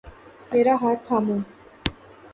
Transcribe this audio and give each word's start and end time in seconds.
میرا 0.51 0.73
ہاتھ 0.81 1.01
تھامو۔ 1.07 1.37